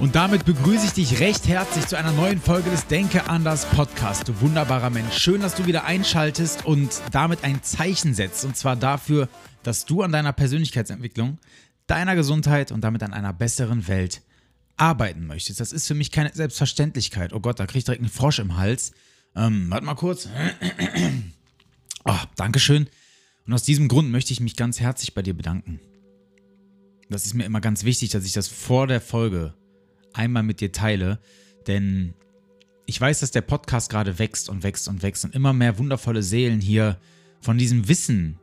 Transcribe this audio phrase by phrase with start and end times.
[0.00, 4.28] Und damit begrüße ich dich recht herzlich zu einer neuen Folge des Denke anders Podcast.
[4.28, 5.16] Du wunderbarer Mensch.
[5.16, 8.44] Schön, dass du wieder einschaltest und damit ein Zeichen setzt.
[8.44, 9.28] Und zwar dafür,
[9.62, 11.38] dass du an deiner Persönlichkeitsentwicklung,
[11.86, 14.22] deiner Gesundheit und damit an einer besseren Welt
[14.76, 15.60] arbeiten möchtest.
[15.60, 17.32] Das ist für mich keine Selbstverständlichkeit.
[17.32, 18.92] Oh Gott, da kriege ich direkt einen Frosch im Hals.
[19.36, 20.28] Ähm, warte mal kurz.
[22.06, 22.90] Oh, Dankeschön.
[23.46, 25.80] Und aus diesem Grund möchte ich mich ganz herzlich bei dir bedanken.
[27.08, 29.54] Das ist mir immer ganz wichtig, dass ich das vor der Folge
[30.14, 31.18] einmal mit dir teile,
[31.66, 32.14] denn
[32.86, 36.22] ich weiß, dass der Podcast gerade wächst und wächst und wächst und immer mehr wundervolle
[36.22, 36.98] Seelen hier
[37.40, 38.38] von diesem Wissen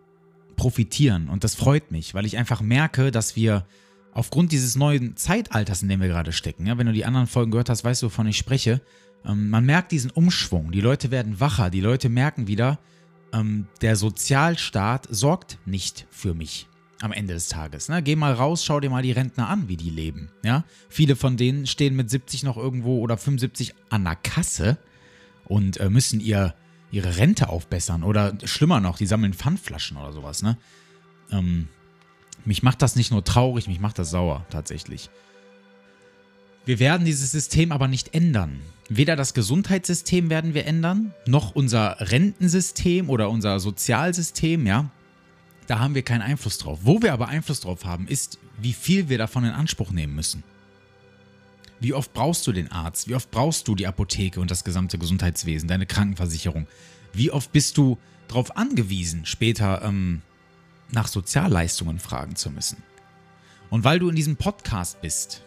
[0.56, 1.30] profitieren.
[1.30, 3.66] Und das freut mich, weil ich einfach merke, dass wir
[4.14, 7.52] aufgrund dieses neuen Zeitalters, in dem wir gerade stecken, ja, wenn du die anderen Folgen
[7.52, 8.82] gehört hast, weißt du, wovon ich spreche,
[9.26, 12.80] ähm, man merkt diesen Umschwung, die Leute werden wacher, die Leute merken wieder,
[13.34, 16.68] ähm, der Sozialstaat sorgt nicht für mich
[17.02, 17.90] am Ende des Tages.
[17.90, 18.02] Ne?
[18.04, 20.30] Geh mal raus, schau dir mal die Rentner an, wie die leben.
[20.44, 20.64] Ja?
[20.90, 24.78] Viele von denen stehen mit 70 noch irgendwo oder 75 an der Kasse
[25.46, 26.54] und äh, müssen ihr,
[26.92, 28.04] ihre Rente aufbessern.
[28.04, 30.44] Oder schlimmer noch, die sammeln Pfandflaschen oder sowas.
[30.44, 30.58] Ne?
[31.32, 31.68] Ähm,
[32.46, 35.10] mich macht das nicht nur traurig, mich macht das sauer tatsächlich.
[36.66, 38.60] Wir werden dieses System aber nicht ändern.
[38.88, 44.92] Weder das Gesundheitssystem werden wir ändern, noch unser Rentensystem oder unser Sozialsystem, ja
[45.68, 46.80] da haben wir keinen Einfluss drauf.
[46.84, 50.44] Wo wir aber Einfluss drauf haben, ist, wie viel wir davon in Anspruch nehmen müssen.
[51.80, 53.08] Wie oft brauchst du den Arzt?
[53.08, 56.68] Wie oft brauchst du die Apotheke und das gesamte Gesundheitswesen, deine Krankenversicherung?
[57.14, 60.22] Wie oft bist du darauf angewiesen, später ähm,
[60.92, 62.84] nach Sozialleistungen fragen zu müssen?
[63.70, 65.42] Und weil du in diesem Podcast bist,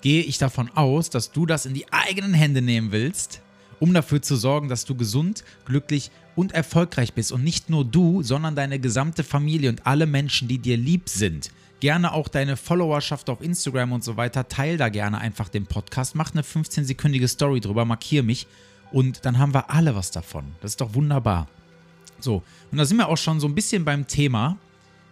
[0.00, 3.40] gehe ich davon aus, dass du das in die eigenen Hände nehmen willst
[3.84, 7.32] um dafür zu sorgen, dass du gesund, glücklich und erfolgreich bist.
[7.32, 11.50] Und nicht nur du, sondern deine gesamte Familie und alle Menschen, die dir lieb sind.
[11.80, 14.48] Gerne auch deine Followerschaft auf Instagram und so weiter.
[14.48, 16.14] Teil da gerne einfach den Podcast.
[16.14, 18.46] Mach eine 15-sekündige Story drüber, markier mich.
[18.90, 20.46] Und dann haben wir alle was davon.
[20.62, 21.46] Das ist doch wunderbar.
[22.20, 22.42] So,
[22.72, 24.56] und da sind wir auch schon so ein bisschen beim Thema.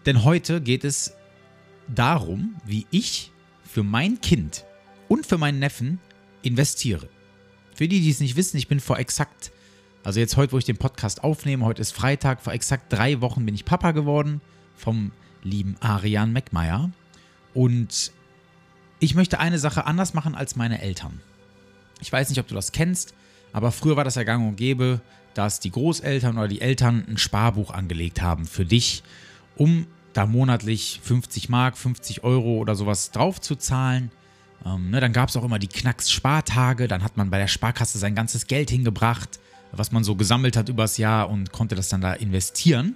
[0.07, 1.13] Denn heute geht es
[1.95, 3.33] darum, wie ich
[3.71, 4.65] für mein Kind
[5.09, 6.01] und für meinen Neffen
[6.41, 7.11] investiere.
[7.83, 9.51] Für die, die es nicht wissen, ich bin vor exakt,
[10.05, 13.45] also jetzt heute, wo ich den Podcast aufnehme, heute ist Freitag, vor exakt drei Wochen
[13.45, 14.41] bin ich Papa geworden
[14.77, 15.11] vom
[15.43, 16.93] lieben Arian Meckmeier.
[17.55, 18.13] Und
[19.01, 21.21] ich möchte eine Sache anders machen als meine Eltern.
[22.01, 23.15] Ich weiß nicht, ob du das kennst,
[23.53, 25.01] aber früher war das ja gang und gäbe,
[25.35, 29.03] dass die Großeltern oder die Eltern ein Sparbuch angelegt haben für dich,
[29.57, 34.13] um da monatlich 50 Mark, 50 Euro oder sowas drauf zu zahlen
[34.65, 37.99] ähm, ne, dann gab es auch immer die Knacks-Spartage, dann hat man bei der Sparkasse
[37.99, 39.41] sein ganzes Geld hingebracht,
[39.73, 42.95] was man so gesammelt hat übers Jahr und konnte das dann da investieren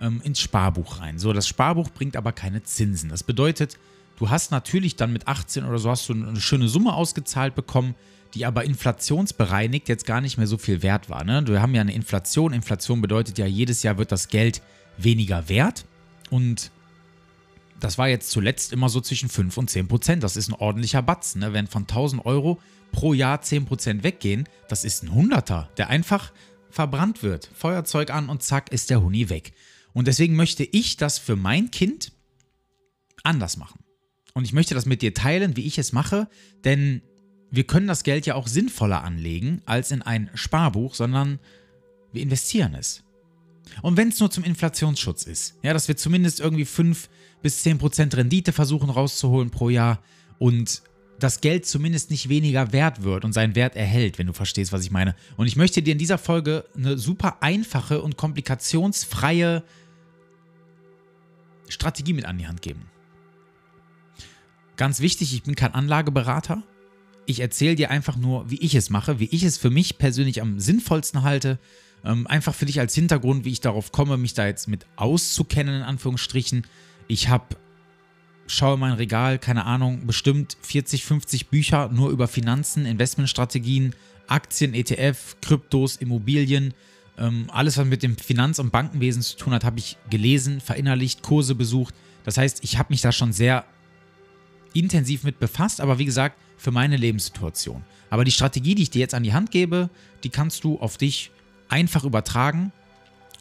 [0.00, 1.18] ähm, ins Sparbuch rein.
[1.18, 3.08] So, das Sparbuch bringt aber keine Zinsen.
[3.08, 3.78] Das bedeutet,
[4.18, 7.94] du hast natürlich dann mit 18 oder so hast du eine schöne Summe ausgezahlt bekommen,
[8.34, 11.24] die aber inflationsbereinigt jetzt gar nicht mehr so viel wert war.
[11.24, 11.46] Ne?
[11.46, 12.52] Wir haben ja eine Inflation.
[12.52, 14.62] Inflation bedeutet ja, jedes Jahr wird das Geld
[14.98, 15.86] weniger wert.
[16.28, 16.70] Und
[17.80, 20.22] das war jetzt zuletzt immer so zwischen 5 und 10 Prozent.
[20.22, 21.40] Das ist ein ordentlicher Batzen.
[21.40, 21.52] Ne?
[21.52, 22.60] Wenn von 1000 Euro
[22.92, 26.32] pro Jahr 10 Prozent weggehen, das ist ein Hunderter, der einfach
[26.70, 27.50] verbrannt wird.
[27.54, 29.52] Feuerzeug an und zack ist der Huni weg.
[29.92, 32.12] Und deswegen möchte ich das für mein Kind
[33.22, 33.80] anders machen.
[34.34, 36.28] Und ich möchte das mit dir teilen, wie ich es mache,
[36.64, 37.02] denn
[37.50, 41.38] wir können das Geld ja auch sinnvoller anlegen als in ein Sparbuch, sondern
[42.12, 43.02] wir investieren es.
[43.82, 47.08] Und wenn es nur zum Inflationsschutz ist, ja, dass wir zumindest irgendwie 5
[47.46, 50.00] bis 10% Rendite versuchen rauszuholen pro Jahr
[50.40, 50.82] und
[51.20, 54.82] das Geld zumindest nicht weniger wert wird und seinen Wert erhält, wenn du verstehst, was
[54.82, 55.14] ich meine.
[55.36, 59.62] Und ich möchte dir in dieser Folge eine super einfache und komplikationsfreie
[61.68, 62.90] Strategie mit an die Hand geben.
[64.76, 66.64] Ganz wichtig, ich bin kein Anlageberater.
[67.26, 70.42] Ich erzähle dir einfach nur, wie ich es mache, wie ich es für mich persönlich
[70.42, 71.60] am sinnvollsten halte
[72.04, 75.76] ähm, einfach für dich als Hintergrund, wie ich darauf komme, mich da jetzt mit auszukennen,
[75.76, 76.66] in Anführungsstrichen.
[77.08, 77.56] Ich habe,
[78.46, 83.94] schaue mein Regal, keine Ahnung, bestimmt 40, 50 Bücher nur über Finanzen, Investmentstrategien,
[84.26, 86.74] Aktien, ETF, Kryptos, Immobilien.
[87.18, 91.22] Ähm, alles, was mit dem Finanz- und Bankenwesen zu tun hat, habe ich gelesen, verinnerlicht,
[91.22, 91.94] Kurse besucht.
[92.24, 93.64] Das heißt, ich habe mich da schon sehr
[94.74, 97.84] intensiv mit befasst, aber wie gesagt, für meine Lebenssituation.
[98.10, 99.90] Aber die Strategie, die ich dir jetzt an die Hand gebe,
[100.24, 101.30] die kannst du auf dich
[101.68, 102.72] einfach übertragen.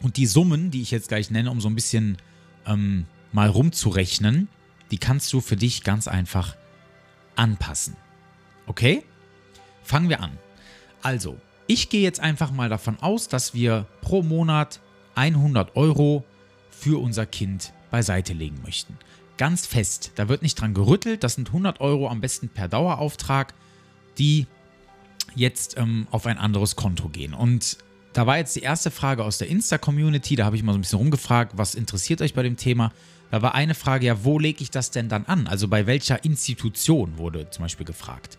[0.02, 2.18] Und die Summen, die ich jetzt gleich nenne, um so ein bisschen
[2.66, 3.06] ähm,
[3.36, 4.48] mal rumzurechnen,
[4.92, 6.56] die kannst du für dich ganz einfach
[7.36, 7.98] anpassen.
[8.66, 9.04] Okay?
[9.84, 10.32] Fangen wir an.
[11.02, 11.38] Also,
[11.68, 14.80] ich gehe jetzt einfach mal davon aus, dass wir pro Monat
[15.16, 16.24] 100 Euro
[16.72, 18.98] für unser Kind beiseite legen möchten.
[19.38, 23.54] Ganz fest, da wird nicht dran gerüttelt, das sind 100 Euro am besten per Dauerauftrag,
[24.18, 24.48] die
[25.36, 27.34] jetzt ähm, auf ein anderes Konto gehen.
[27.34, 27.80] Und
[28.14, 30.82] da war jetzt die erste Frage aus der Insta-Community, da habe ich mal so ein
[30.82, 32.94] bisschen rumgefragt, was interessiert euch bei dem Thema?
[33.32, 35.48] Da war eine Frage, ja, wo lege ich das denn dann an?
[35.48, 38.38] Also bei welcher Institution wurde zum Beispiel gefragt.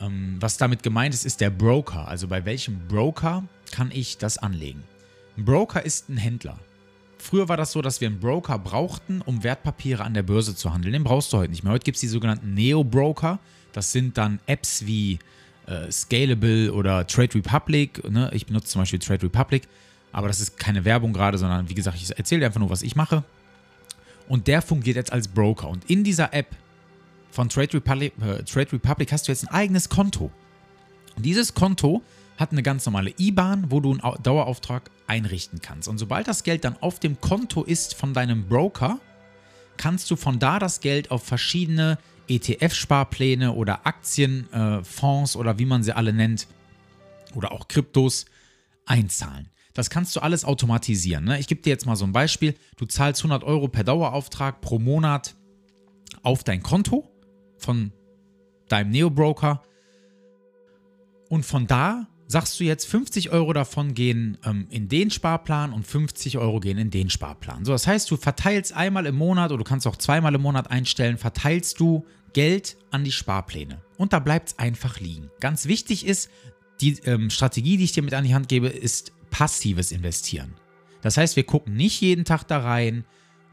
[0.00, 2.08] Ähm, was damit gemeint ist, ist der Broker.
[2.08, 4.82] Also bei welchem Broker kann ich das anlegen?
[5.36, 6.58] Ein Broker ist ein Händler.
[7.18, 10.72] Früher war das so, dass wir einen Broker brauchten, um Wertpapiere an der Börse zu
[10.72, 10.94] handeln.
[10.94, 11.72] Den brauchst du heute nicht mehr.
[11.72, 13.38] Heute gibt es die sogenannten Neo-Broker.
[13.72, 15.18] Das sind dann Apps wie
[15.66, 18.02] äh, Scalable oder Trade Republic.
[18.10, 18.30] Ne?
[18.32, 19.68] Ich benutze zum Beispiel Trade Republic,
[20.12, 22.82] aber das ist keine Werbung gerade, sondern wie gesagt, ich erzähle dir einfach nur, was
[22.82, 23.22] ich mache.
[24.30, 25.68] Und der fungiert jetzt als Broker.
[25.68, 26.54] Und in dieser App
[27.32, 30.30] von Trade Republic, äh, Trade Republic hast du jetzt ein eigenes Konto.
[31.16, 32.00] Und dieses Konto
[32.36, 35.88] hat eine ganz normale IBAN, wo du einen Dauerauftrag einrichten kannst.
[35.88, 39.00] Und sobald das Geld dann auf dem Konto ist von deinem Broker,
[39.76, 41.98] kannst du von da das Geld auf verschiedene
[42.28, 46.46] ETF-Sparpläne oder Aktienfonds äh, oder wie man sie alle nennt
[47.34, 48.26] oder auch Kryptos
[48.86, 49.48] einzahlen.
[49.74, 51.24] Das kannst du alles automatisieren.
[51.24, 51.38] Ne?
[51.38, 52.54] Ich gebe dir jetzt mal so ein Beispiel.
[52.76, 55.36] Du zahlst 100 Euro per Dauerauftrag pro Monat
[56.22, 57.08] auf dein Konto
[57.56, 57.92] von
[58.68, 59.62] deinem Neo-Broker.
[61.28, 65.86] Und von da sagst du jetzt, 50 Euro davon gehen ähm, in den Sparplan und
[65.86, 67.64] 50 Euro gehen in den Sparplan.
[67.64, 70.70] So, das heißt, du verteilst einmal im Monat oder du kannst auch zweimal im Monat
[70.70, 73.82] einstellen, verteilst du Geld an die Sparpläne.
[73.96, 75.30] Und da bleibt es einfach liegen.
[75.40, 76.30] Ganz wichtig ist,
[76.80, 80.54] die ähm, Strategie, die ich dir mit an die Hand gebe, ist passives Investieren.
[81.02, 83.04] Das heißt, wir gucken nicht jeden Tag da rein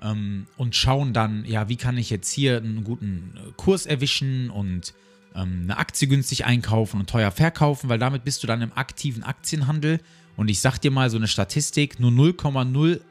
[0.02, 4.50] ähm, und schauen dann, ja, wie kann ich jetzt hier einen guten äh, Kurs erwischen
[4.50, 4.94] und
[5.36, 9.24] ähm, eine Aktie günstig einkaufen und teuer verkaufen, weil damit bist du dann im aktiven
[9.24, 10.00] Aktienhandel.
[10.36, 13.02] Und ich sag dir mal so eine Statistik, nur 0,0,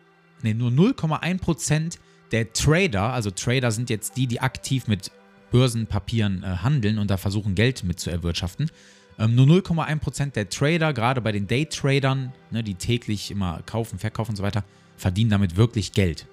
[0.42, 1.98] nee, nur 0,1%
[2.32, 5.10] der Trader, also Trader sind jetzt die, die aktiv mit
[5.50, 8.70] Börsenpapieren äh, handeln und da versuchen Geld mit zu erwirtschaften.
[9.18, 14.32] Ähm, nur 0,1% der Trader, gerade bei den Daytradern, ne, die täglich immer kaufen, verkaufen
[14.32, 14.64] und so weiter,
[14.96, 16.26] verdienen damit wirklich Geld.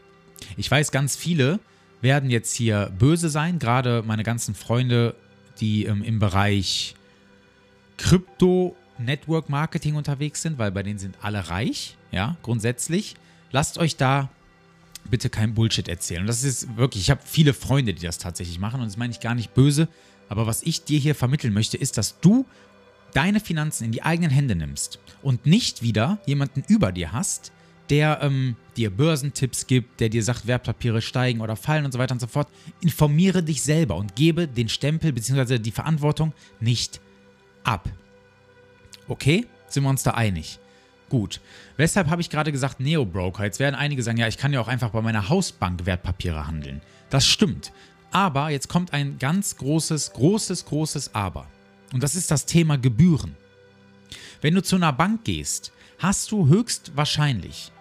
[0.58, 1.60] Ich weiß, ganz viele
[2.02, 5.16] werden jetzt hier böse sein, gerade meine ganzen Freunde
[5.60, 6.96] die ähm, im Bereich
[7.98, 13.16] Krypto Network Marketing unterwegs sind, weil bei denen sind alle reich, ja, grundsätzlich.
[13.52, 14.30] Lasst euch da
[15.10, 16.22] bitte kein Bullshit erzählen.
[16.22, 19.12] Und das ist wirklich, ich habe viele Freunde, die das tatsächlich machen und das meine
[19.12, 19.88] ich gar nicht böse,
[20.30, 22.46] aber was ich dir hier vermitteln möchte, ist, dass du
[23.14, 27.52] deine Finanzen in die eigenen Hände nimmst und nicht wieder jemanden über dir hast,
[27.90, 32.14] der ähm, dir Börsentipps gibt, der dir sagt, Wertpapiere steigen oder fallen und so weiter
[32.14, 32.48] und so fort.
[32.82, 35.60] Informiere dich selber und gebe den Stempel bzw.
[35.60, 37.02] die Verantwortung nicht
[37.64, 37.90] ab.
[39.08, 39.46] Okay?
[39.68, 40.60] Sind wir uns da einig?
[41.10, 41.42] Gut.
[41.78, 43.44] Weshalb habe ich gerade gesagt Neo-Broker?
[43.44, 46.82] Jetzt werden einige sagen, ja, ich kann ja auch einfach bei meiner Hausbank Wertpapiere handeln.
[47.10, 47.72] Das stimmt.
[48.12, 51.48] Aber jetzt kommt ein ganz großes, großes, großes Aber.
[51.94, 53.38] Und das ist das Thema Gebühren.
[54.42, 57.72] Wenn du zu einer Bank gehst, hast du höchstwahrscheinlich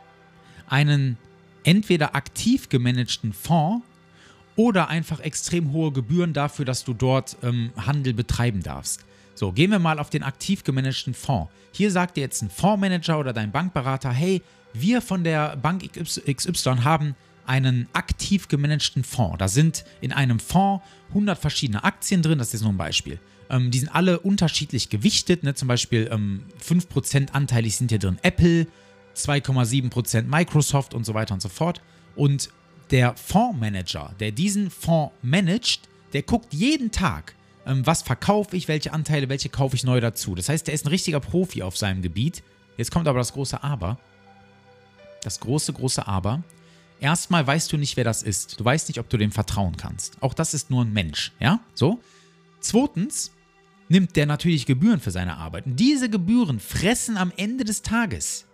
[0.69, 1.19] einen
[1.64, 3.85] entweder aktiv gemanagten Fonds
[4.54, 9.04] oder einfach extrem hohe Gebühren dafür, dass du dort ähm, Handel betreiben darfst.
[9.35, 11.50] So, gehen wir mal auf den aktiv gemanagten Fonds.
[11.73, 14.42] Hier sagt dir jetzt ein Fondsmanager oder dein Bankberater, hey,
[14.75, 17.16] wir von der Bank XY haben
[17.47, 19.38] einen aktiv gemanagten Fonds.
[19.38, 23.19] Da sind in einem Fonds 100 verschiedene Aktien drin, das ist nur ein Beispiel.
[23.52, 25.54] Ähm, die sind alle unterschiedlich gewichtet, ne?
[25.54, 28.66] zum Beispiel ähm, 5% anteilig sind hier drin Apple,
[29.14, 31.82] 2,7% Microsoft und so weiter und so fort.
[32.16, 32.50] Und
[32.90, 37.35] der Fondsmanager, der diesen Fonds managt, der guckt jeden Tag,
[37.66, 40.35] ähm, was verkaufe ich, welche Anteile, welche kaufe ich neu dazu.
[40.35, 42.42] Das heißt, der ist ein richtiger Profi auf seinem Gebiet.
[42.78, 43.99] Jetzt kommt aber das große Aber.
[45.23, 46.42] Das große, große Aber.
[47.00, 48.59] Erstmal weißt du nicht, wer das ist.
[48.59, 50.16] Du weißt nicht, ob du dem vertrauen kannst.
[50.23, 51.61] Auch das ist nur ein Mensch, ja?
[51.75, 52.00] So.
[52.61, 53.32] Zweitens
[53.93, 55.67] nimmt der natürlich Gebühren für seine Arbeit.
[55.67, 58.47] Und diese Gebühren fressen am Ende des Tages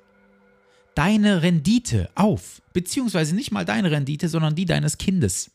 [0.95, 2.61] deine Rendite auf.
[2.73, 5.51] Beziehungsweise nicht mal deine Rendite, sondern die deines Kindes.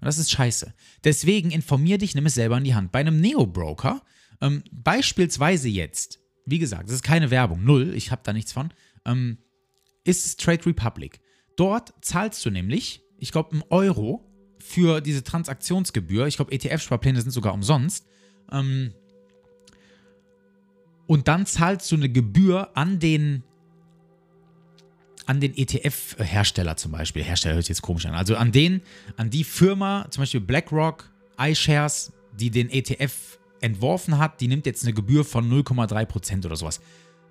[0.00, 0.74] Und das ist scheiße.
[1.04, 2.92] Deswegen informier dich, nimm es selber in die Hand.
[2.92, 4.02] Bei einem Neo-Broker,
[4.40, 8.74] ähm, beispielsweise jetzt, wie gesagt, das ist keine Werbung, null, ich habe da nichts von,
[9.06, 9.38] ähm,
[10.02, 11.20] ist es Trade Republic.
[11.56, 16.26] Dort zahlst du nämlich ich glaube, einen Euro für diese Transaktionsgebühr.
[16.26, 18.08] Ich glaube, ETF-Sparpläne sind sogar umsonst.
[18.50, 18.94] Ähm,
[21.12, 23.42] und dann zahlst du eine Gebühr an den
[25.26, 27.22] an den ETF-Hersteller zum Beispiel.
[27.22, 28.14] Hersteller hört sich jetzt komisch an.
[28.14, 28.80] Also an den,
[29.18, 34.84] an die Firma, zum Beispiel BlackRock, iShares, die den ETF entworfen hat, die nimmt jetzt
[34.84, 36.80] eine Gebühr von 0,3% oder sowas.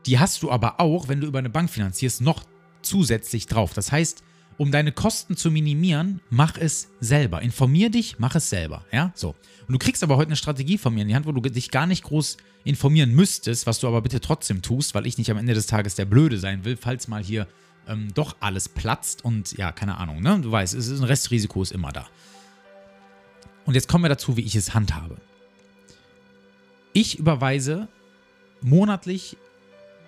[0.06, 2.44] Die hast du aber auch, wenn du über eine Bank finanzierst, noch
[2.84, 3.74] zusätzlich drauf.
[3.74, 4.24] Das heißt,
[4.58, 7.42] um deine Kosten zu minimieren, mach es selber.
[7.42, 8.86] Informier dich, mach es selber.
[8.92, 9.30] Ja, so.
[9.68, 11.72] Und du kriegst aber heute eine Strategie von mir in die Hand, wo du dich
[11.72, 15.38] gar nicht groß informieren müsstest, was du aber bitte trotzdem tust, weil ich nicht am
[15.38, 17.48] Ende des Tages der Blöde sein will, falls mal hier
[17.88, 20.40] ähm, doch alles platzt und ja, keine Ahnung, ne?
[20.42, 22.08] Du weißt, es ist ein Restrisiko ist immer da.
[23.66, 25.18] Und jetzt kommen wir dazu, wie ich es handhabe.
[26.94, 27.88] Ich überweise
[28.62, 29.38] monatlich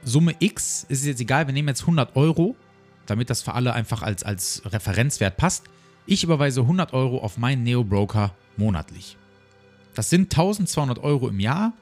[0.06, 2.58] Summe X, ist jetzt egal, wir nehmen jetzt 100 Euro,
[3.06, 5.66] damit das für alle einfach als, als Referenzwert passt.
[6.06, 9.18] Ich überweise 100 Euro auf meinen Neo-Broker monatlich.
[9.96, 11.74] Das sind 1200 Euro im Jahr,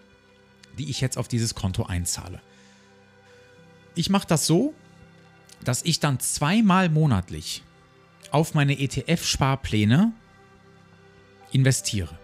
[0.77, 2.41] die ich jetzt auf dieses Konto einzahle.
[3.95, 4.73] Ich mache das so,
[5.63, 7.63] dass ich dann zweimal monatlich
[8.31, 10.13] auf meine ETF-Sparpläne
[11.51, 12.17] investiere.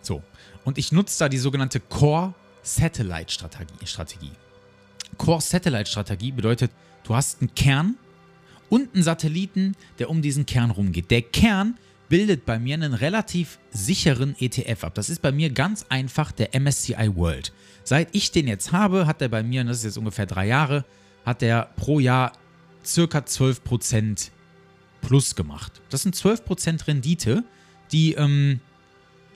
[0.00, 0.22] So.
[0.64, 3.32] Und ich nutze da die sogenannte Core Satellite
[3.84, 4.32] Strategie.
[5.18, 6.70] Core Satellite Strategie bedeutet,
[7.02, 7.96] du hast einen Kern
[8.70, 11.10] und einen Satelliten, der um diesen Kern rumgeht.
[11.10, 11.76] Der Kern
[12.08, 14.94] bildet bei mir einen relativ sicheren ETF ab.
[14.94, 17.52] Das ist bei mir ganz einfach der MSCI World.
[17.82, 20.46] Seit ich den jetzt habe, hat er bei mir, und das ist jetzt ungefähr drei
[20.46, 20.84] Jahre,
[21.24, 22.32] hat er pro Jahr
[22.84, 24.30] circa 12%
[25.00, 25.80] plus gemacht.
[25.90, 27.44] Das sind 12% Rendite,
[27.92, 28.60] die ähm,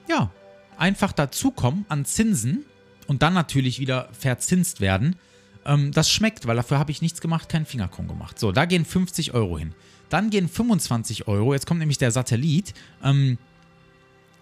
[0.09, 0.31] ja
[0.77, 2.65] einfach dazukommen an Zinsen
[3.07, 5.17] und dann natürlich wieder verzinst werden.
[5.65, 8.39] Ähm, das schmeckt, weil dafür habe ich nichts gemacht, keinen Fingerkron gemacht.
[8.39, 9.75] So, da gehen 50 Euro hin.
[10.09, 13.39] Dann gehen 25 Euro, jetzt kommt nämlich der Satellit, ähm,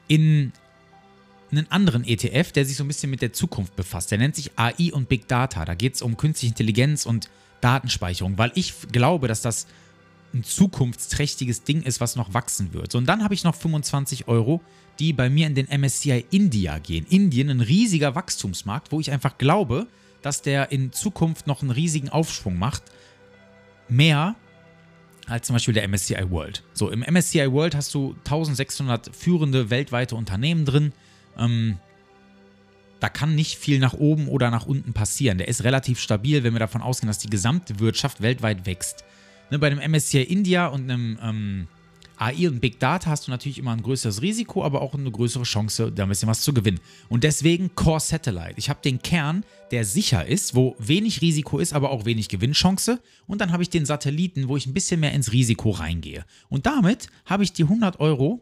[0.08, 0.52] in
[1.50, 4.10] einen anderen ETF, der sich so ein bisschen mit der Zukunft befasst.
[4.10, 5.64] Der nennt sich AI und Big Data.
[5.64, 7.30] Da geht es um künstliche Intelligenz und
[7.60, 9.66] Datenspeicherung, weil ich glaube, dass das
[10.34, 12.92] ein zukunftsträchtiges Ding ist, was noch wachsen wird.
[12.92, 14.60] So, und dann habe ich noch 25 Euro,
[14.98, 17.06] die bei mir in den MSCI India gehen.
[17.08, 19.86] Indien, ein riesiger Wachstumsmarkt, wo ich einfach glaube,
[20.22, 22.82] dass der in Zukunft noch einen riesigen Aufschwung macht.
[23.88, 24.34] Mehr
[25.26, 26.62] als zum Beispiel der MSCI World.
[26.72, 30.92] So, im MSCI World hast du 1600 führende weltweite Unternehmen drin.
[31.36, 31.78] Ähm,
[33.00, 35.38] da kann nicht viel nach oben oder nach unten passieren.
[35.38, 39.04] Der ist relativ stabil, wenn wir davon ausgehen, dass die gesamte Wirtschaft weltweit wächst.
[39.50, 41.68] Ne, bei einem MSCI India und einem ähm,
[42.18, 45.44] AI und Big Data hast du natürlich immer ein größeres Risiko, aber auch eine größere
[45.44, 46.80] Chance, da ein bisschen was zu gewinnen.
[47.08, 48.54] Und deswegen Core Satellite.
[48.56, 53.00] Ich habe den Kern, der sicher ist, wo wenig Risiko ist, aber auch wenig Gewinnchance.
[53.26, 56.24] Und dann habe ich den Satelliten, wo ich ein bisschen mehr ins Risiko reingehe.
[56.48, 58.40] Und damit habe ich die 100 Euro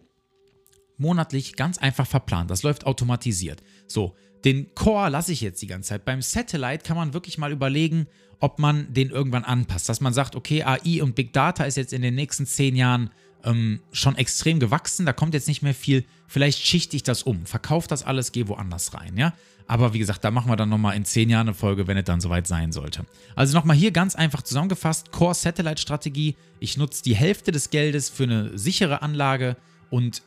[0.97, 2.51] monatlich ganz einfach verplant.
[2.51, 3.63] Das läuft automatisiert.
[3.87, 6.05] So, den Core lasse ich jetzt die ganze Zeit.
[6.05, 8.07] Beim Satellite kann man wirklich mal überlegen,
[8.41, 9.89] ob man den irgendwann anpasst.
[9.89, 13.11] Dass man sagt, okay, AI und Big Data ist jetzt in den nächsten zehn Jahren
[13.45, 16.05] ähm, schon extrem gewachsen, da kommt jetzt nicht mehr viel.
[16.27, 19.33] Vielleicht schichte ich das um, verkaufe das alles, gehe woanders rein, ja.
[19.67, 22.05] Aber wie gesagt, da machen wir dann nochmal in zehn Jahren eine Folge, wenn es
[22.05, 23.07] dann soweit sein sollte.
[23.35, 26.37] Also nochmal hier ganz einfach zusammengefasst: Core Satellite Strategie.
[26.61, 29.57] Ich nutze die Hälfte des Geldes für eine sichere Anlage
[29.89, 30.23] und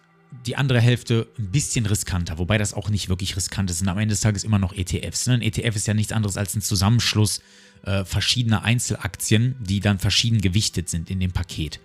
[0.46, 3.82] die andere Hälfte ein bisschen riskanter, wobei das auch nicht wirklich riskant ist.
[3.82, 5.28] Und am Ende des Tages immer noch ETFs.
[5.28, 5.36] Ne?
[5.36, 7.42] Ein ETF ist ja nichts anderes als ein Zusammenschluss
[7.84, 11.80] äh, verschiedener Einzelaktien, die dann verschieden gewichtet sind in dem Paket.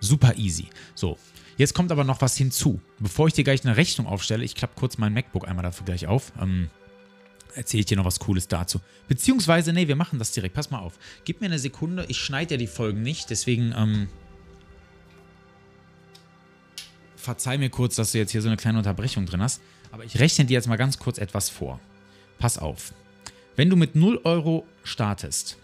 [0.00, 0.66] Super easy.
[0.94, 1.18] So,
[1.56, 2.80] jetzt kommt aber noch was hinzu.
[2.98, 6.06] Bevor ich dir gleich eine Rechnung aufstelle, ich klappe kurz mein MacBook einmal dafür gleich
[6.06, 6.32] auf.
[6.40, 6.70] Ähm,
[7.54, 8.80] erzähle ich dir noch was Cooles dazu.
[9.08, 10.54] Beziehungsweise, nee, wir machen das direkt.
[10.54, 10.98] Pass mal auf.
[11.24, 12.04] Gib mir eine Sekunde.
[12.08, 14.08] Ich schneide ja die Folgen nicht, deswegen ähm,
[17.26, 19.60] verzeih mir kurz, dass du jetzt hier so eine kleine Unterbrechung drin hast,
[19.92, 21.78] aber ich rechne dir jetzt mal ganz kurz etwas vor.
[22.38, 22.94] Pass auf.
[23.56, 25.58] Wenn du mit 0 Euro startest,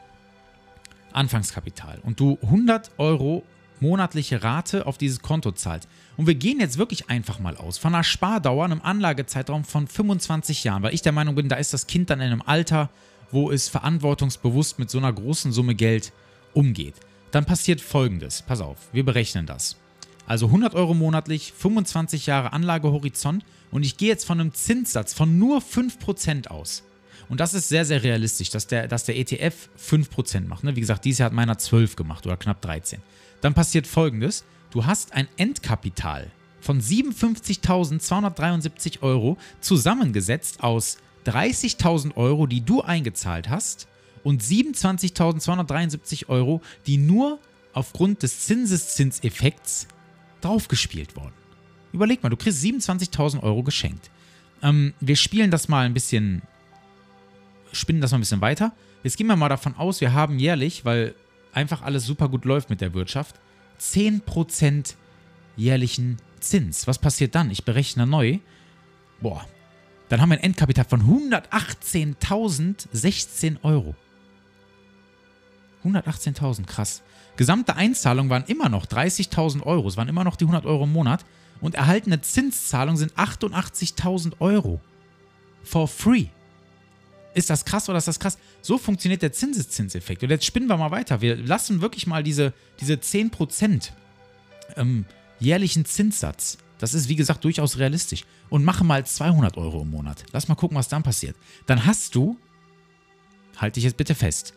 [1.13, 3.45] Anfangskapital, und du 100 Euro
[3.81, 7.95] monatliche Rate auf dieses Konto zahlst, und wir gehen jetzt wirklich einfach mal aus von
[7.95, 11.87] einer Spardauer, einem Anlagezeitraum von 25 Jahren, weil ich der Meinung bin, da ist das
[11.87, 12.91] Kind dann in einem Alter,
[13.31, 16.13] wo es verantwortungsbewusst mit so einer großen Summe Geld
[16.55, 16.95] umgeht.
[17.31, 18.43] Dann passiert folgendes.
[18.43, 19.77] Pass auf, wir berechnen das.
[20.33, 25.39] Also 100 Euro monatlich, 25 Jahre Anlagehorizont und ich gehe jetzt von einem Zinssatz von
[25.39, 26.85] nur 5% aus.
[27.29, 30.65] Und das ist sehr, sehr realistisch, dass der, dass der ETF 5% macht.
[30.65, 30.75] Ne?
[30.75, 33.01] Wie gesagt, dieses Jahr hat meiner 12 gemacht oder knapp 13.
[33.43, 36.31] Dann passiert folgendes: Du hast ein Endkapital
[36.63, 40.97] von 57.273 Euro zusammengesetzt aus
[41.27, 43.87] 30.000 Euro, die du eingezahlt hast
[44.23, 47.39] und 27.273 Euro, die nur
[47.75, 49.89] aufgrund des Zinseszinseffekts
[50.45, 51.33] draufgespielt worden.
[51.93, 54.11] Überleg mal, du kriegst 27.000 Euro geschenkt.
[54.63, 56.43] Ähm, wir spielen das mal ein bisschen,
[57.73, 58.73] spinnen das mal ein bisschen weiter.
[59.03, 61.17] Jetzt gehen wir mal davon aus, wir haben jährlich, weil
[61.53, 63.35] einfach alles super gut läuft mit der Wirtschaft,
[63.81, 64.95] 10%
[65.57, 66.87] jährlichen Zins.
[66.87, 67.51] Was passiert dann?
[67.51, 68.39] Ich berechne neu.
[69.21, 69.45] Boah,
[70.09, 73.97] dann haben wir ein Endkapital von 118.016 Euro.
[75.85, 77.03] 118.000, krass.
[77.37, 79.89] Gesamte Einzahlungen waren immer noch 30.000 Euro.
[79.89, 81.25] Es waren immer noch die 100 Euro im Monat.
[81.61, 84.81] Und erhaltene Zinszahlungen sind 88.000 Euro.
[85.65, 86.27] For free.
[87.35, 88.37] Ist das krass oder ist das krass?
[88.61, 90.23] So funktioniert der Zinseszinseffekt.
[90.23, 91.21] Und jetzt spinnen wir mal weiter.
[91.21, 93.91] Wir lassen wirklich mal diese, diese 10%
[94.77, 95.07] ähm,
[95.39, 96.59] jährlichen Zinssatz.
[96.79, 98.25] Das ist, wie gesagt, durchaus realistisch.
[98.51, 100.25] Und mache mal 200 Euro im Monat.
[100.33, 101.37] Lass mal gucken, was dann passiert.
[101.67, 102.37] Dann hast du,
[103.57, 104.53] halte ich jetzt bitte fest,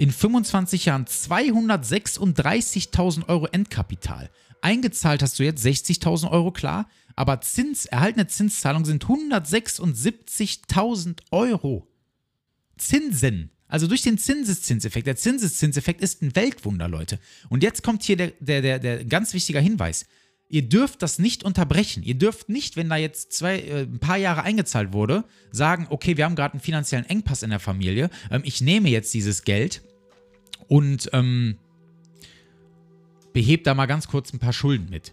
[0.00, 4.30] in 25 Jahren 236.000 Euro Endkapital.
[4.62, 11.86] Eingezahlt hast du jetzt 60.000 Euro, klar, aber Zins, erhaltene Zinszahlungen sind 176.000 Euro.
[12.78, 13.50] Zinsen.
[13.68, 15.06] Also durch den Zinseszinseffekt.
[15.06, 17.18] Der Zinseszinseffekt ist ein Weltwunder, Leute.
[17.50, 20.06] Und jetzt kommt hier der, der, der, der ganz wichtiger Hinweis.
[20.48, 22.02] Ihr dürft das nicht unterbrechen.
[22.02, 26.16] Ihr dürft nicht, wenn da jetzt zwei, äh, ein paar Jahre eingezahlt wurde, sagen, okay,
[26.16, 28.08] wir haben gerade einen finanziellen Engpass in der Familie.
[28.30, 29.82] Ähm, ich nehme jetzt dieses Geld
[30.70, 31.58] und ähm,
[33.32, 35.12] behebt da mal ganz kurz ein paar Schulden mit.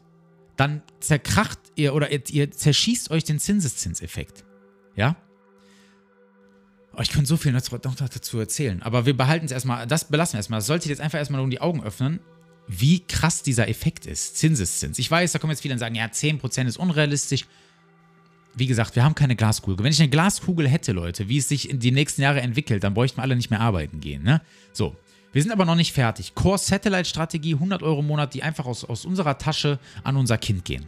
[0.55, 4.45] Dann zerkracht ihr oder ihr, ihr zerschießt euch den Zinseszinseffekt.
[4.95, 5.17] Ja?
[6.95, 10.33] Oh, ich könnte so viel noch dazu erzählen, aber wir behalten es erstmal, das belassen
[10.33, 10.59] wir erstmal.
[10.59, 12.19] Das solltet ihr jetzt einfach erstmal nur die Augen öffnen
[12.67, 14.37] wie krass dieser Effekt ist.
[14.37, 14.99] Zinseszins.
[14.99, 17.45] Ich weiß, da kommen jetzt viele und sagen, ja, 10% ist unrealistisch.
[18.55, 19.85] Wie gesagt, wir haben keine Glaskugel.
[19.85, 22.93] Wenn ich eine Glaskugel hätte, Leute, wie es sich in die nächsten Jahre entwickelt, dann
[22.93, 24.23] bräuchten wir alle nicht mehr arbeiten gehen.
[24.23, 24.41] Ne?
[24.73, 24.95] So,
[25.33, 26.35] wir sind aber noch nicht fertig.
[26.35, 30.37] Core Satellite Strategie, 100 Euro im Monat, die einfach aus, aus unserer Tasche an unser
[30.37, 30.87] Kind gehen.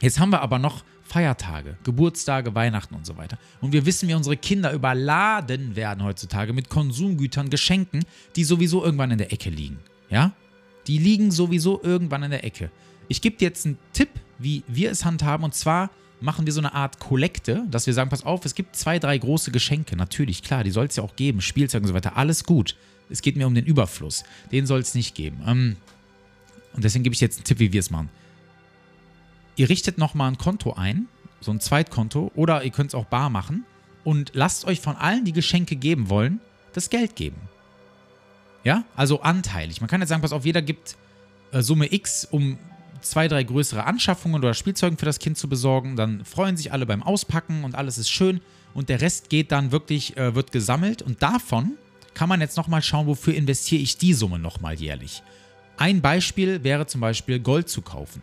[0.00, 3.38] Jetzt haben wir aber noch Feiertage, Geburtstage, Weihnachten und so weiter.
[3.60, 9.10] Und wir wissen, wie unsere Kinder überladen werden heutzutage mit Konsumgütern, Geschenken, die sowieso irgendwann
[9.10, 9.78] in der Ecke liegen.
[10.10, 10.32] Ja?
[10.86, 12.70] Die liegen sowieso irgendwann in der Ecke.
[13.08, 15.44] Ich gebe dir jetzt einen Tipp, wie wir es handhaben.
[15.44, 18.74] Und zwar machen wir so eine Art Kollekte, dass wir sagen, pass auf, es gibt
[18.76, 19.96] zwei, drei große Geschenke.
[19.96, 21.40] Natürlich, klar, die soll es ja auch geben.
[21.40, 22.16] Spielzeug und so weiter.
[22.16, 22.76] Alles gut.
[23.10, 24.24] Es geht mir um den Überfluss.
[24.50, 25.42] Den soll es nicht geben.
[25.46, 25.76] Ähm,
[26.74, 28.08] und deswegen gebe ich jetzt einen Tipp, wie wir es machen.
[29.56, 31.06] Ihr richtet nochmal ein Konto ein,
[31.40, 33.64] so ein Zweitkonto, oder ihr könnt es auch bar machen
[34.04, 36.40] und lasst euch von allen, die Geschenke geben wollen,
[36.72, 37.36] das Geld geben.
[38.64, 39.80] Ja, also anteilig.
[39.80, 40.96] Man kann jetzt sagen, pass auf, jeder gibt
[41.52, 42.58] äh, Summe X, um
[43.00, 45.96] zwei, drei größere Anschaffungen oder Spielzeugen für das Kind zu besorgen.
[45.96, 48.40] Dann freuen sich alle beim Auspacken und alles ist schön.
[48.72, 51.02] Und der Rest geht dann wirklich, äh, wird gesammelt.
[51.02, 51.72] Und davon
[52.14, 55.22] kann man jetzt nochmal schauen, wofür investiere ich die Summe nochmal jährlich.
[55.76, 58.22] Ein Beispiel wäre zum Beispiel Gold zu kaufen.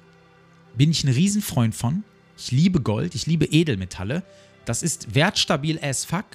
[0.76, 2.04] Bin ich ein Riesenfreund von.
[2.38, 4.24] Ich liebe Gold, ich liebe Edelmetalle.
[4.66, 6.26] Das ist wertstabil as fuck,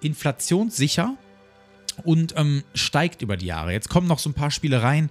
[0.00, 1.16] inflationssicher
[2.04, 3.72] und ähm, steigt über die Jahre.
[3.72, 5.10] Jetzt kommen noch so ein paar Spielereien,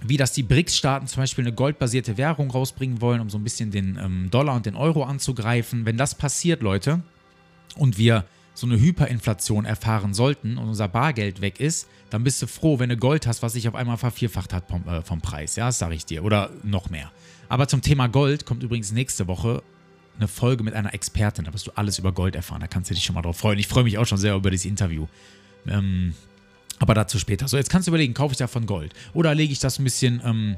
[0.00, 3.70] wie dass die BRICS-Staaten zum Beispiel eine goldbasierte Währung rausbringen wollen, um so ein bisschen
[3.70, 5.84] den ähm, Dollar und den Euro anzugreifen.
[5.86, 7.02] Wenn das passiert, Leute,
[7.76, 12.46] und wir so eine Hyperinflation erfahren sollten und unser Bargeld weg ist, dann bist du
[12.46, 15.56] froh, wenn du Gold hast, was sich auf einmal vervierfacht hat vom, äh, vom Preis.
[15.56, 16.24] Ja, das sage ich dir.
[16.24, 17.10] Oder noch mehr.
[17.48, 19.62] Aber zum Thema Gold kommt übrigens nächste Woche
[20.16, 21.44] eine Folge mit einer Expertin.
[21.44, 22.60] Da wirst du alles über Gold erfahren.
[22.60, 23.58] Da kannst du dich schon mal drauf freuen.
[23.58, 25.08] Ich freue mich auch schon sehr über dieses Interview.
[25.66, 26.14] Ähm,
[26.78, 27.48] aber dazu später.
[27.48, 28.92] So, jetzt kannst du überlegen, kaufe ich davon Gold?
[29.12, 30.56] Oder lege ich das ein bisschen ähm,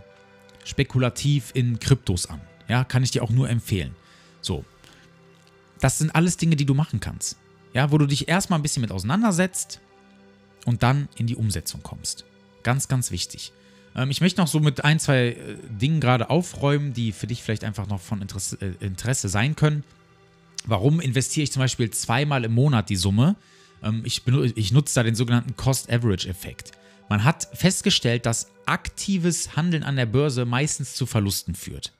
[0.65, 2.41] spekulativ in Kryptos an?
[2.69, 3.95] Ja, kann ich dir auch nur empfehlen.
[4.43, 4.65] So.
[5.81, 7.37] Das sind alles Dinge, die du machen kannst.
[7.77, 9.81] Ja, wo du dich erstmal ein bisschen mit auseinandersetzt
[10.65, 12.25] und dann in die Umsetzung kommst.
[12.63, 13.53] Ganz, ganz wichtig.
[13.95, 17.43] Ähm, ich möchte noch so mit ein, zwei äh, Dingen gerade aufräumen, die für dich
[17.43, 19.85] vielleicht einfach noch von Interesse, äh, Interesse sein können.
[20.65, 23.37] Warum investiere ich zum Beispiel zweimal im Monat die Summe?
[23.83, 26.73] Ähm, ich, ich nutze da den sogenannten Cost-Average-Effekt.
[27.11, 31.93] Man hat festgestellt, dass aktives Handeln an der Börse meistens zu Verlusten führt.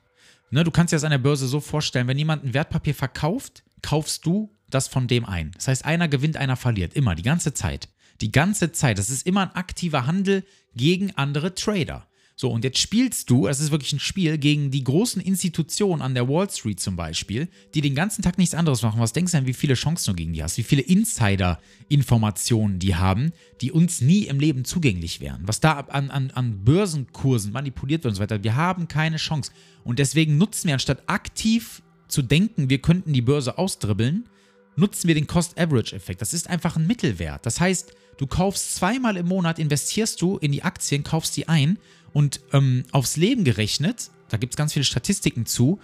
[0.49, 3.61] Ne, du kannst dir das an der Börse so vorstellen, wenn jemand ein Wertpapier verkauft,
[3.83, 5.51] kaufst du das von dem ein.
[5.55, 6.93] Das heißt, einer gewinnt, einer verliert.
[6.93, 7.89] Immer, die ganze Zeit.
[8.21, 8.97] Die ganze Zeit.
[8.97, 10.43] Das ist immer ein aktiver Handel
[10.75, 12.07] gegen andere Trader.
[12.39, 16.13] So, und jetzt spielst du, es ist wirklich ein Spiel, gegen die großen Institutionen an
[16.13, 18.99] der Wall Street zum Beispiel, die den ganzen Tag nichts anderes machen.
[18.99, 20.55] Was denkst du denn, wie viele Chancen du gegen die hast?
[20.59, 25.41] Wie viele Insider-Informationen die haben, die uns nie im Leben zugänglich wären?
[25.47, 28.43] Was da an, an, an Börsenkursen manipuliert wird und so weiter.
[28.43, 29.51] Wir haben keine Chance.
[29.83, 34.29] Und deswegen nutzen wir, anstatt aktiv zu denken, wir könnten die Börse ausdribbeln,
[34.77, 36.21] nutzen wir den Cost-Average-Effekt.
[36.21, 37.45] Das ist einfach ein Mittelwert.
[37.45, 41.77] Das heißt, du kaufst zweimal im Monat, investierst du in die Aktien, kaufst die ein
[42.13, 45.79] Und ähm, aufs Leben gerechnet, da gibt es ganz viele Statistiken zu,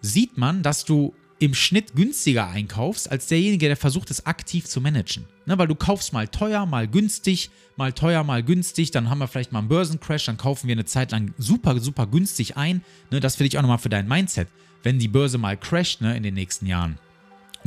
[0.00, 4.80] sieht man, dass du im Schnitt günstiger einkaufst, als derjenige, der versucht, es aktiv zu
[4.80, 5.24] managen.
[5.46, 9.28] Ne, weil du kaufst mal teuer, mal günstig, mal teuer, mal günstig, dann haben wir
[9.28, 12.82] vielleicht mal einen Börsencrash, dann kaufen wir eine Zeit lang super, super günstig ein.
[13.10, 14.48] Ne, das will ich auch nochmal für dein Mindset.
[14.82, 16.98] Wenn die Börse mal crasht ne, in den nächsten Jahren,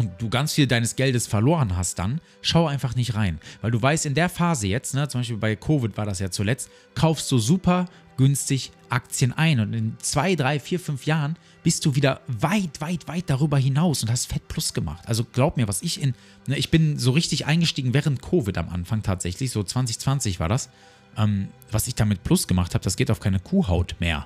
[0.01, 3.39] und du ganz viel deines Geldes verloren hast, dann schau einfach nicht rein.
[3.61, 6.31] Weil du weißt, in der Phase jetzt, ne, zum Beispiel bei Covid war das ja
[6.31, 7.85] zuletzt, kaufst du super
[8.17, 9.59] günstig Aktien ein.
[9.59, 14.01] Und in zwei, drei, vier, fünf Jahren bist du wieder weit, weit, weit darüber hinaus
[14.01, 15.03] und hast Fett Plus gemacht.
[15.05, 16.15] Also glaub mir, was ich in.
[16.47, 20.71] Ne, ich bin so richtig eingestiegen während Covid am Anfang tatsächlich, so 2020 war das.
[21.15, 24.25] Ähm, was ich damit Plus gemacht habe, das geht auf keine Kuhhaut mehr.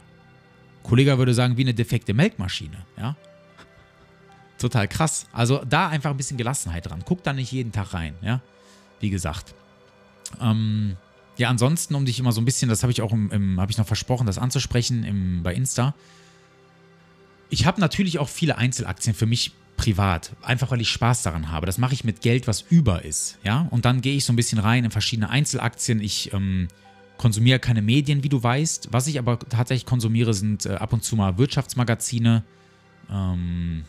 [0.84, 3.18] Kollege würde sagen, wie eine defekte Melkmaschine, ja.
[4.58, 5.28] Total krass.
[5.34, 7.04] Also da einfach ein bisschen Gelassenheit dran.
[7.06, 8.42] Guck da nicht jeden Tag rein, ja.
[9.00, 9.54] Wie gesagt.
[10.42, 10.96] Ähm,
[11.38, 13.72] ja, ansonsten, um dich immer so ein bisschen, das habe ich auch im, im habe
[13.72, 15.94] ich noch versprochen, das anzusprechen im, bei Insta.
[17.50, 21.66] Ich habe natürlich auch viele Einzelaktien für mich privat, einfach weil ich Spaß daran habe.
[21.66, 23.68] Das mache ich mit Geld, was über ist, ja.
[23.72, 26.00] Und dann gehe ich so ein bisschen rein in verschiedene Einzelaktien.
[26.00, 26.70] Ich ähm,
[27.18, 28.90] konsumiere keine Medien, wie du weißt.
[28.92, 32.44] Was ich aber tatsächlich konsumiere, sind äh, ab und zu mal Wirtschaftsmagazine.
[33.12, 33.84] Ähm,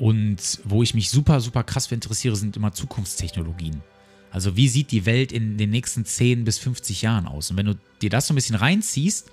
[0.00, 3.82] und wo ich mich super, super krass für interessiere, sind immer Zukunftstechnologien.
[4.30, 7.50] Also wie sieht die Welt in den nächsten 10 bis 50 Jahren aus?
[7.50, 9.30] Und wenn du dir das so ein bisschen reinziehst,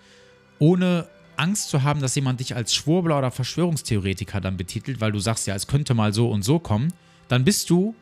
[0.59, 5.19] ohne Angst zu haben, dass jemand dich als Schwurbler oder Verschwörungstheoretiker dann betitelt, weil du
[5.19, 6.91] sagst, ja, es könnte mal so und so kommen,
[7.29, 7.95] dann bist du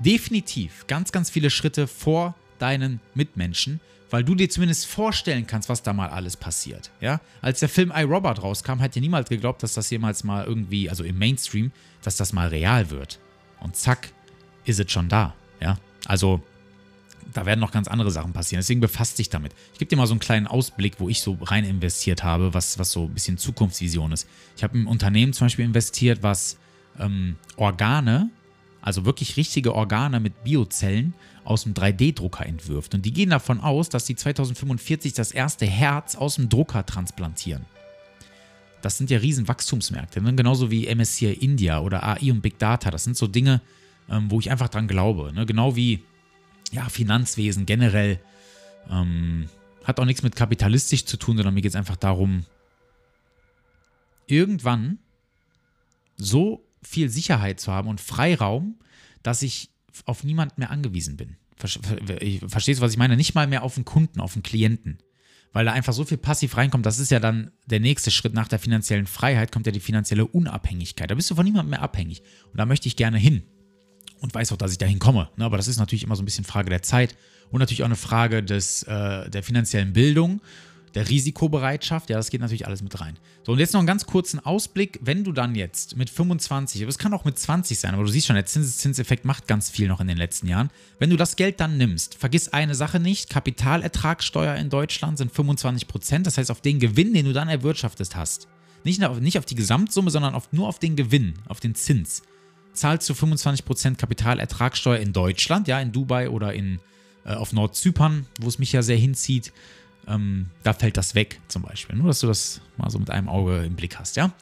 [0.00, 5.82] definitiv ganz, ganz viele Schritte vor deinen Mitmenschen, weil du dir zumindest vorstellen kannst, was
[5.82, 6.90] da mal alles passiert.
[7.00, 7.20] Ja?
[7.40, 10.90] Als der Film I, Robot rauskam, hat ja niemand geglaubt, dass das jemals mal irgendwie,
[10.90, 13.20] also im Mainstream, dass das mal real wird.
[13.60, 14.12] Und zack,
[14.64, 15.34] ist es schon da.
[15.60, 15.78] Ja?
[16.06, 16.42] Also,
[17.32, 18.60] da werden noch ganz andere Sachen passieren.
[18.60, 19.54] Deswegen befasst dich damit.
[19.72, 22.78] Ich gebe dir mal so einen kleinen Ausblick, wo ich so rein investiert habe, was,
[22.78, 24.26] was so ein bisschen Zukunftsvision ist.
[24.56, 26.58] Ich habe im Unternehmen zum Beispiel investiert, was
[26.98, 28.30] ähm, Organe,
[28.82, 31.14] also wirklich richtige Organe mit Biozellen
[31.44, 32.94] aus dem 3D-Drucker entwirft.
[32.94, 37.64] Und die gehen davon aus, dass sie 2045 das erste Herz aus dem Drucker transplantieren.
[38.82, 40.34] Das sind ja riesen Wachstumsmärkte, ne?
[40.34, 42.90] genauso wie MSCI India oder AI und Big Data.
[42.90, 43.60] Das sind so Dinge,
[44.08, 45.32] ähm, wo ich einfach dran glaube.
[45.34, 45.44] Ne?
[45.44, 46.02] Genau wie
[46.72, 48.20] ja, Finanzwesen generell.
[48.90, 49.48] Ähm,
[49.84, 52.44] hat auch nichts mit kapitalistisch zu tun, sondern mir geht es einfach darum,
[54.26, 54.98] irgendwann
[56.16, 58.78] so viel Sicherheit zu haben und Freiraum,
[59.22, 59.70] dass ich
[60.04, 61.36] auf niemanden mehr angewiesen bin.
[61.56, 63.16] Verstehst du, was ich meine?
[63.16, 64.98] Nicht mal mehr auf den Kunden, auf den Klienten.
[65.52, 68.48] Weil da einfach so viel passiv reinkommt, das ist ja dann der nächste Schritt nach
[68.48, 71.10] der finanziellen Freiheit, kommt ja die finanzielle Unabhängigkeit.
[71.10, 72.22] Da bist du von niemandem mehr abhängig.
[72.52, 73.42] Und da möchte ich gerne hin.
[74.20, 75.28] Und weiß auch, dass ich dahin komme.
[75.36, 75.44] Ne?
[75.44, 77.16] Aber das ist natürlich immer so ein bisschen Frage der Zeit
[77.50, 80.40] und natürlich auch eine Frage des, äh, der finanziellen Bildung
[80.94, 83.18] der Risikobereitschaft, ja, das geht natürlich alles mit rein.
[83.44, 86.88] So, und jetzt noch einen ganz kurzen Ausblick, wenn du dann jetzt mit 25, aber
[86.88, 89.88] es kann auch mit 20 sein, aber du siehst schon, der Zinseszinseffekt macht ganz viel
[89.88, 90.70] noch in den letzten Jahren.
[90.98, 95.86] Wenn du das Geld dann nimmst, vergiss eine Sache nicht, Kapitalertragssteuer in Deutschland sind 25
[95.86, 98.48] Prozent, das heißt auf den Gewinn, den du dann erwirtschaftet hast,
[98.84, 102.22] nicht auf, nicht auf die Gesamtsumme, sondern auf, nur auf den Gewinn, auf den Zins,
[102.72, 106.80] zahlst du 25 Prozent Kapitalertragssteuer in Deutschland, ja, in Dubai oder in,
[107.24, 109.52] äh, auf Nordzypern, wo es mich ja sehr hinzieht,
[110.10, 111.96] ähm, da fällt das weg zum Beispiel.
[111.96, 114.32] Nur, dass du das mal so mit einem Auge im Blick hast, ja.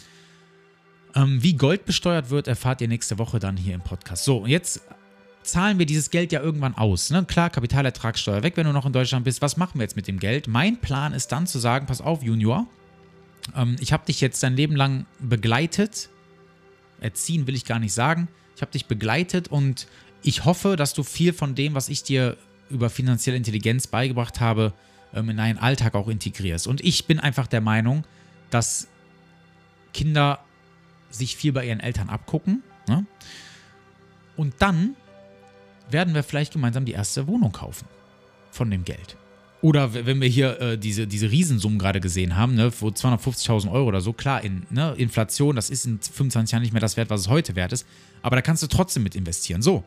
[1.14, 4.24] Ähm, wie Gold besteuert wird, erfahrt ihr nächste Woche dann hier im Podcast.
[4.24, 4.82] So, und jetzt
[5.42, 7.10] zahlen wir dieses Geld ja irgendwann aus.
[7.10, 7.24] Ne?
[7.24, 9.40] Klar, Kapitalertragssteuer weg, wenn du noch in Deutschland bist.
[9.40, 10.46] Was machen wir jetzt mit dem Geld?
[10.48, 12.66] Mein Plan ist dann zu sagen, pass auf, Junior,
[13.56, 16.10] ähm, ich habe dich jetzt dein Leben lang begleitet.
[17.00, 18.28] Erziehen will ich gar nicht sagen.
[18.56, 19.86] Ich habe dich begleitet und
[20.22, 22.36] ich hoffe, dass du viel von dem, was ich dir
[22.70, 24.74] über finanzielle Intelligenz beigebracht habe,
[25.14, 26.66] ähm, in deinen Alltag auch integrierst.
[26.66, 28.04] Und ich bin einfach der Meinung,
[28.50, 28.88] dass
[29.92, 30.40] Kinder
[31.10, 32.62] sich viel bei ihren Eltern abgucken.
[32.88, 33.06] Ne?
[34.36, 34.96] Und dann
[35.90, 37.86] werden wir vielleicht gemeinsam die erste Wohnung kaufen
[38.50, 39.16] von dem Geld.
[39.60, 43.88] Oder wenn wir hier äh, diese, diese Riesensummen gerade gesehen haben, ne, wo 250.000 Euro
[43.88, 47.10] oder so, klar, in ne, Inflation, das ist in 25 Jahren nicht mehr das Wert,
[47.10, 47.84] was es heute wert ist,
[48.22, 49.60] aber da kannst du trotzdem mit investieren.
[49.60, 49.82] So.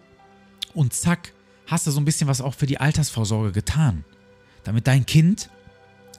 [0.74, 1.34] Und zack,
[1.68, 4.04] hast du so ein bisschen was auch für die Altersvorsorge getan
[4.64, 5.50] damit dein Kind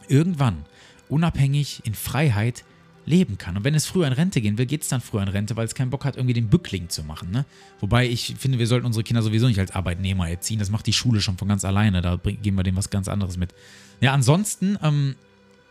[0.09, 0.65] irgendwann
[1.09, 2.65] unabhängig in Freiheit
[3.05, 3.57] leben kann.
[3.57, 5.67] Und wenn es früher in Rente gehen will, geht es dann früher in Rente, weil
[5.67, 7.31] es keinen Bock hat, irgendwie den Bückling zu machen.
[7.31, 7.45] Ne?
[7.81, 10.59] Wobei ich finde, wir sollten unsere Kinder sowieso nicht als Arbeitnehmer erziehen.
[10.59, 12.01] Das macht die Schule schon von ganz alleine.
[12.01, 13.55] Da geben wir dem was ganz anderes mit.
[14.01, 15.17] Ja, ansonsten, ähm,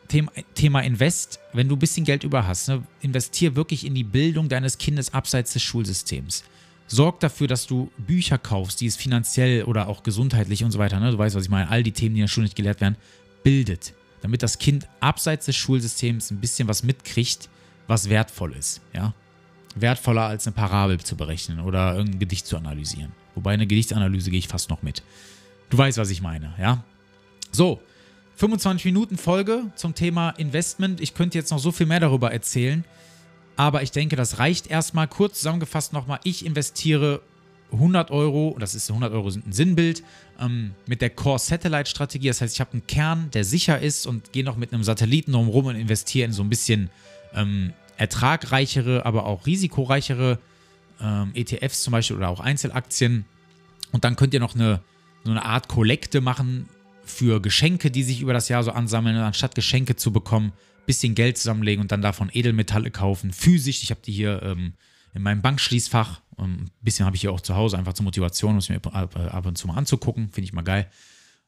[0.08, 4.04] Thema, Thema Invest, wenn du ein bisschen Geld über hast, ne, investier wirklich in die
[4.04, 6.44] Bildung deines Kindes abseits des Schulsystems.
[6.92, 11.00] Sorg dafür, dass du Bücher kaufst, die es finanziell oder auch gesundheitlich und so weiter,
[11.00, 11.12] ne?
[11.12, 12.98] du weißt, was ich meine, all die Themen, die in der Schule nicht gelehrt werden,
[13.44, 13.94] bildet.
[14.22, 17.50] damit das Kind abseits des Schulsystems ein bisschen was mitkriegt,
[17.88, 18.82] was wertvoll ist.
[18.94, 19.14] Ja?
[19.76, 23.14] Wertvoller als eine Parabel zu berechnen oder irgendein Gedicht zu analysieren.
[23.36, 25.02] Wobei eine Gedichtsanalyse gehe ich fast noch mit.
[25.70, 26.84] Du weißt, was ich meine, ja?
[27.54, 27.82] So,
[28.36, 31.00] 25 Minuten Folge zum Thema Investment.
[31.00, 32.84] Ich könnte jetzt noch so viel mehr darüber erzählen,
[33.62, 35.08] aber ich denke, das reicht erstmal.
[35.08, 37.22] Kurz zusammengefasst nochmal, ich investiere
[37.72, 40.02] 100 Euro, das ist 100 Euro sind ein Sinnbild,
[40.40, 42.28] ähm, mit der Core Satellite Strategie.
[42.28, 45.34] Das heißt, ich habe einen Kern, der sicher ist und gehe noch mit einem Satelliten
[45.34, 46.90] drumherum und investiere in so ein bisschen
[47.36, 50.40] ähm, ertragreichere, aber auch risikoreichere
[51.00, 53.26] ähm, ETFs zum Beispiel oder auch Einzelaktien.
[53.92, 54.82] Und dann könnt ihr noch eine,
[55.24, 56.68] so eine Art Kollekte machen
[57.04, 59.16] für Geschenke, die sich über das Jahr so ansammeln.
[59.18, 60.54] Anstatt Geschenke zu bekommen,
[60.86, 63.32] bisschen Geld zusammenlegen und dann davon Edelmetalle kaufen.
[63.32, 64.74] Physisch, ich habe die hier ähm,
[65.14, 66.22] in meinem Bankschließfach.
[66.38, 69.46] ein bisschen habe ich hier auch zu Hause, einfach zur Motivation, um es mir ab
[69.46, 70.32] und zu mal anzugucken.
[70.32, 70.90] Finde ich mal geil.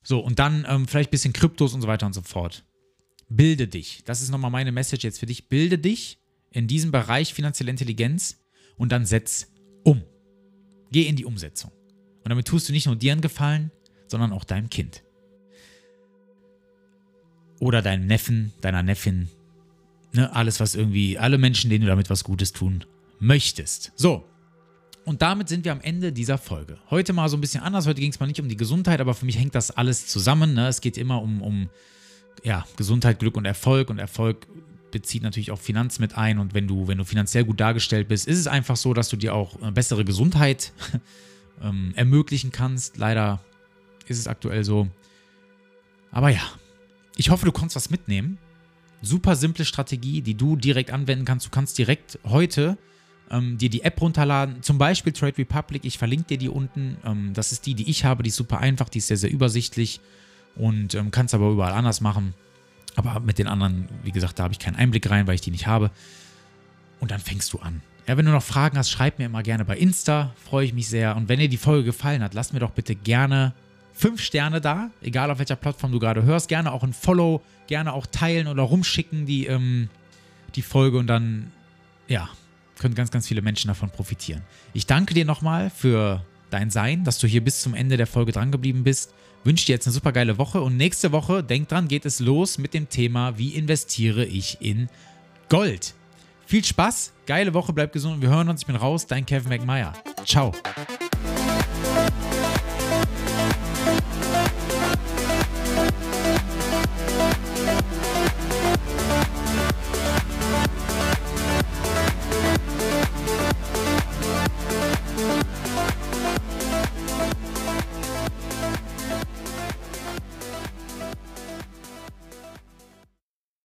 [0.04, 2.66] So, und dann ähm, vielleicht ein bisschen Kryptos und so weiter und so fort.
[3.30, 4.04] Bilde dich.
[4.06, 5.48] Das ist nochmal meine Message jetzt für dich.
[5.48, 6.20] Bilde dich
[6.52, 8.44] in diesem Bereich finanzielle Intelligenz
[8.78, 9.52] und dann setz
[9.84, 10.04] um.
[10.92, 11.72] Geh in die Umsetzung.
[11.72, 13.72] Und damit tust du nicht nur dir einen Gefallen,
[14.08, 15.03] sondern auch deinem Kind.
[17.60, 19.30] Oder deinem Neffen, deiner Neffin.
[20.14, 22.86] Ne, alles, was irgendwie, alle Menschen, denen du damit was Gutes tun
[23.20, 23.92] möchtest.
[23.96, 24.26] So.
[25.06, 26.78] Und damit sind wir am Ende dieser Folge.
[26.90, 27.88] Heute mal so ein bisschen anders.
[27.88, 30.54] Heute ging es mal nicht um die Gesundheit, aber für mich hängt das alles zusammen.
[30.54, 30.68] Ne?
[30.68, 31.70] Es geht immer um, um
[32.44, 33.90] ja, Gesundheit, Glück und Erfolg.
[33.90, 34.48] Und Erfolg
[34.92, 36.40] bezieht natürlich auch Finanz mit ein.
[36.40, 39.18] Und wenn du, wenn du finanziell gut dargestellt bist, ist es einfach so, dass du
[39.18, 40.72] dir auch eine bessere Gesundheit
[41.62, 42.98] ähm, ermöglichen kannst.
[42.98, 43.42] Leider
[44.08, 44.88] ist es aktuell so.
[46.12, 46.44] Aber ja,
[47.16, 48.38] ich hoffe, du konntest was mitnehmen.
[49.02, 51.46] Super simple Strategie, die du direkt anwenden kannst.
[51.46, 52.78] Du kannst direkt heute
[53.30, 55.84] ähm, dir die App runterladen, zum Beispiel Trade Republic.
[55.86, 56.98] Ich verlinke dir die unten.
[57.04, 58.24] Ähm, das ist die, die ich habe.
[58.24, 60.00] Die ist super einfach, die ist sehr, sehr übersichtlich
[60.56, 62.34] und ähm, kannst aber überall anders machen.
[62.96, 65.52] Aber mit den anderen, wie gesagt, da habe ich keinen Einblick rein, weil ich die
[65.52, 65.92] nicht habe.
[67.00, 67.82] Und dann fängst du an.
[68.08, 70.34] Ja, wenn du noch Fragen hast, schreib mir immer gerne bei Insta.
[70.44, 71.16] Freue ich mich sehr.
[71.16, 73.54] Und wenn dir die Folge gefallen hat, lass mir doch bitte gerne
[73.94, 74.92] fünf Sterne da.
[75.02, 76.48] Egal auf welcher Plattform du gerade hörst.
[76.48, 77.42] Gerne auch ein Follow.
[77.68, 79.90] Gerne auch teilen oder rumschicken die, ähm,
[80.56, 80.98] die Folge.
[80.98, 81.52] Und dann,
[82.08, 82.30] ja,
[82.80, 84.42] können ganz, ganz viele Menschen davon profitieren.
[84.74, 88.32] Ich danke dir nochmal für dein Sein, dass du hier bis zum Ende der Folge
[88.32, 92.06] drangeblieben bist wünsche dir jetzt eine super geile Woche und nächste Woche, denk dran, geht
[92.06, 94.90] es los mit dem Thema, wie investiere ich in
[95.50, 95.94] Gold.
[96.46, 98.62] Viel Spaß, geile Woche, bleib gesund und wir hören uns.
[98.62, 99.94] Ich bin raus, dein Kevin McMeyer.
[100.26, 100.52] Ciao.